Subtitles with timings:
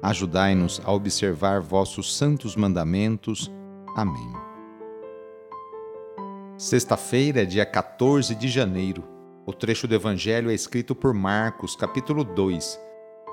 [0.00, 3.50] Ajudai-nos a observar vossos santos mandamentos.
[3.96, 4.32] Amém.
[6.56, 9.02] Sexta-feira, dia 14 de janeiro.
[9.44, 12.78] O trecho do Evangelho é escrito por Marcos, capítulo 2,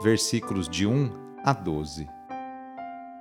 [0.01, 1.11] versículos de 1
[1.43, 2.07] a 12.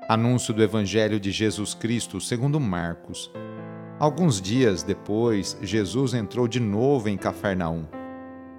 [0.08, 3.30] Anúncio do Evangelho de Jesus Cristo segundo Marcos.
[3.98, 7.84] Alguns dias depois, Jesus entrou de novo em Cafarnaum.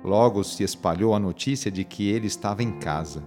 [0.03, 3.23] Logo se espalhou a notícia de que ele estava em casa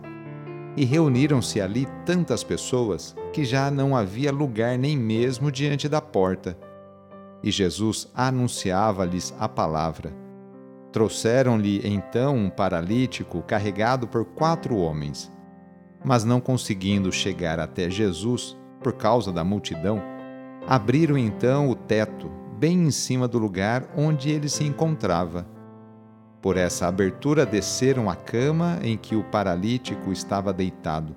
[0.77, 6.57] e reuniram-se ali tantas pessoas que já não havia lugar nem mesmo diante da porta.
[7.43, 10.13] E Jesus anunciava-lhes a palavra.
[10.93, 15.33] Trouxeram-lhe então um paralítico carregado por quatro homens.
[16.05, 20.01] Mas não conseguindo chegar até Jesus, por causa da multidão,
[20.67, 25.58] abriram então o teto, bem em cima do lugar onde ele se encontrava
[26.41, 31.17] por essa abertura desceram a cama em que o paralítico estava deitado.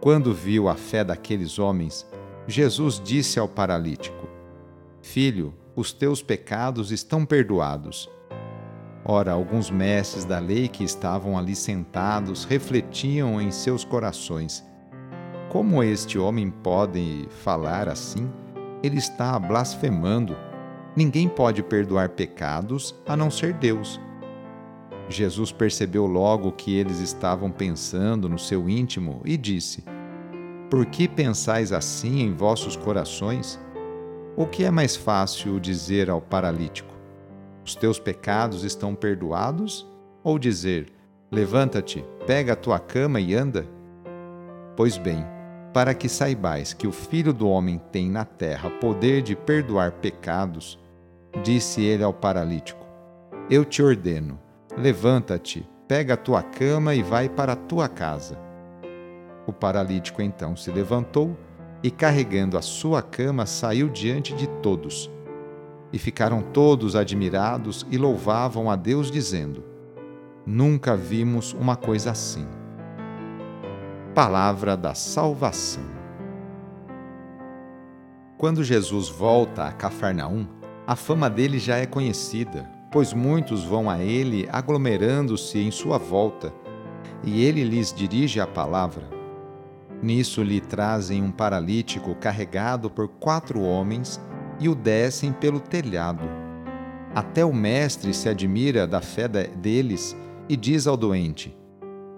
[0.00, 2.06] Quando viu a fé daqueles homens,
[2.46, 4.28] Jesus disse ao paralítico:
[5.02, 8.10] Filho, os teus pecados estão perdoados.
[9.04, 14.64] Ora, alguns mestres da lei que estavam ali sentados refletiam em seus corações:
[15.48, 18.30] Como este homem pode falar assim?
[18.82, 20.36] Ele está blasfemando.
[20.96, 24.00] Ninguém pode perdoar pecados a não ser Deus.
[25.10, 29.84] Jesus percebeu logo que eles estavam pensando no seu íntimo e disse:
[30.70, 33.58] Por que pensais assim em vossos corações?
[34.36, 36.94] O que é mais fácil dizer ao paralítico:
[37.64, 39.84] Os teus pecados estão perdoados?
[40.22, 40.86] Ou dizer:
[41.28, 43.66] Levanta-te, pega a tua cama e anda?
[44.76, 45.26] Pois bem,
[45.74, 50.78] para que saibais que o Filho do Homem tem na terra poder de perdoar pecados,
[51.42, 52.86] disse ele ao paralítico:
[53.50, 54.38] Eu te ordeno
[54.80, 58.38] Levanta-te, pega a tua cama e vai para a tua casa.
[59.46, 61.36] O paralítico então se levantou
[61.82, 65.10] e, carregando a sua cama, saiu diante de todos.
[65.92, 69.62] E ficaram todos admirados e louvavam a Deus, dizendo:
[70.46, 72.46] Nunca vimos uma coisa assim.
[74.14, 75.84] Palavra da Salvação.
[78.38, 80.46] Quando Jesus volta a Cafarnaum,
[80.86, 86.52] a fama dele já é conhecida, pois muitos vão a ele aglomerando-se em sua volta,
[87.22, 89.08] e ele lhes dirige a palavra.
[90.02, 94.20] Nisso lhe trazem um paralítico carregado por quatro homens
[94.58, 96.24] e o descem pelo telhado.
[97.14, 100.16] Até o mestre se admira da fé deles
[100.48, 101.56] e diz ao doente: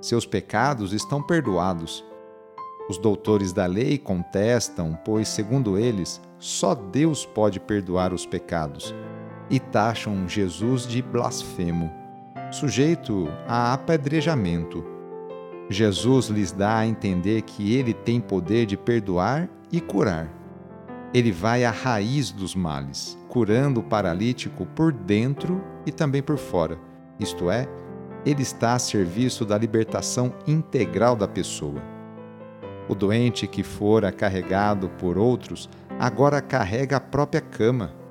[0.01, 2.05] Seus pecados estão perdoados.
[2.89, 8.95] Os doutores da lei contestam, pois, segundo eles, só Deus pode perdoar os pecados
[9.53, 11.93] e taxam Jesus de blasfemo,
[12.51, 14.83] sujeito a apedrejamento.
[15.69, 20.27] Jesus lhes dá a entender que ele tem poder de perdoar e curar.
[21.13, 26.79] Ele vai à raiz dos males, curando o paralítico por dentro e também por fora,
[27.21, 27.69] isto é,
[28.25, 31.83] ele está a serviço da libertação integral da pessoa.
[32.89, 38.02] O doente que fora carregado por outros agora carrega a própria cama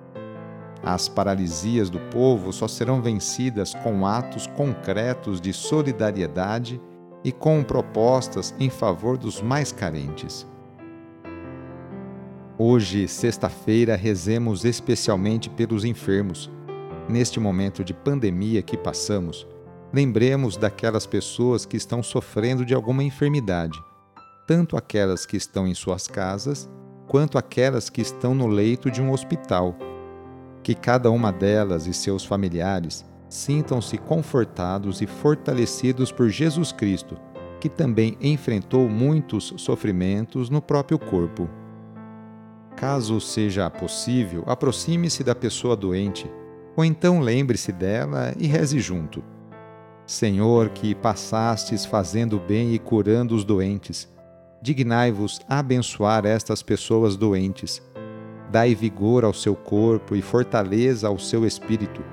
[0.83, 6.81] as paralisias do povo só serão vencidas com atos concretos de solidariedade
[7.24, 10.48] e com propostas em favor dos mais carentes.
[12.57, 16.50] Hoje, sexta-feira, rezemos especialmente pelos enfermos.
[17.07, 19.48] Neste momento de pandemia que passamos,
[19.94, 23.80] lembremos daquelas pessoas que estão sofrendo de alguma enfermidade,
[24.48, 26.69] tanto aquelas que estão em suas casas,
[27.07, 29.75] quanto aquelas que estão no leito de um hospital
[30.63, 37.17] que cada uma delas e seus familiares sintam-se confortados e fortalecidos por Jesus Cristo,
[37.59, 41.49] que também enfrentou muitos sofrimentos no próprio corpo.
[42.75, 46.29] Caso seja possível, aproxime-se da pessoa doente,
[46.75, 49.23] ou então lembre-se dela e reze junto.
[50.05, 54.09] Senhor, que passastes fazendo bem e curando os doentes,
[54.61, 57.81] dignai-vos abençoar estas pessoas doentes.
[58.51, 62.03] Dai vigor ao seu corpo e fortaleza ao seu espírito.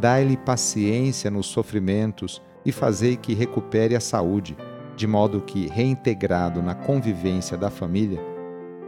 [0.00, 4.56] Dai-lhe paciência nos sofrimentos e fazei que recupere a saúde,
[4.96, 8.20] de modo que, reintegrado na convivência da família,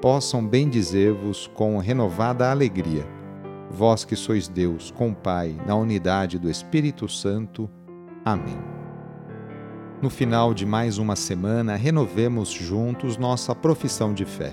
[0.02, 3.06] possam bendizer-vos com renovada alegria.
[3.70, 7.70] Vós que sois Deus, com Pai, na unidade do Espírito Santo.
[8.24, 8.58] Amém.
[10.02, 14.52] No final de mais uma semana, renovemos juntos nossa profissão de fé.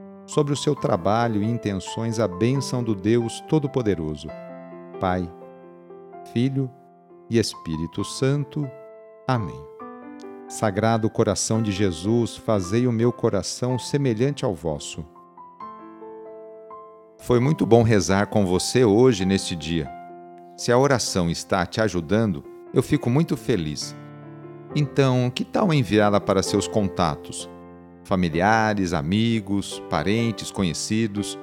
[0.33, 4.29] sobre o seu trabalho e intenções a bênção do Deus Todo-Poderoso.
[4.97, 5.29] Pai,
[6.31, 6.71] Filho
[7.29, 8.65] e Espírito Santo.
[9.27, 9.59] Amém.
[10.47, 15.05] Sagrado coração de Jesus, fazei o meu coração semelhante ao vosso.
[17.17, 19.89] Foi muito bom rezar com você hoje neste dia.
[20.55, 22.41] Se a oração está te ajudando,
[22.73, 23.93] eu fico muito feliz.
[24.73, 27.49] Então, que tal enviá-la para seus contatos?
[28.03, 31.37] Familiares, amigos, parentes, conhecidos.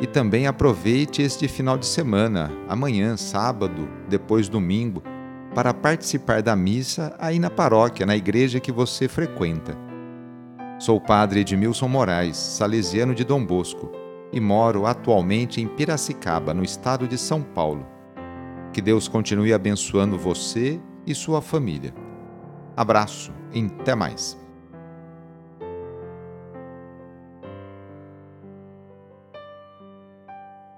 [0.00, 5.02] E também aproveite este final de semana, amanhã, sábado, depois domingo,
[5.54, 9.76] para participar da missa aí na paróquia, na igreja que você frequenta.
[10.78, 13.92] Sou o padre Edmilson Moraes, salesiano de Dom Bosco
[14.32, 17.86] e moro atualmente em Piracicaba, no estado de São Paulo.
[18.72, 21.92] Que Deus continue abençoando você e sua família.
[22.76, 24.38] Abraço e até mais.